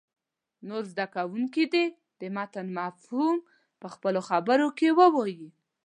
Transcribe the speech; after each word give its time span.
نور 0.67 0.83
زده 0.91 1.05
کوونکي 1.15 1.63
دې 1.73 1.85
د 2.19 2.21
متن 2.35 2.67
مفهوم 2.79 3.35
په 3.81 3.87
خپلو 3.93 4.21
خبرو 4.29 4.67
کې 4.77 4.87
ووایي. 4.99 5.49